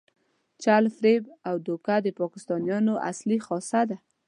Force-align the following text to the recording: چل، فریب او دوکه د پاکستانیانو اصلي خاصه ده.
چل، 0.63 0.83
فریب 0.97 1.23
او 1.47 1.55
دوکه 1.67 1.95
د 2.05 2.07
پاکستانیانو 2.19 2.93
اصلي 3.09 3.37
خاصه 3.47 3.81
ده. 3.89 3.97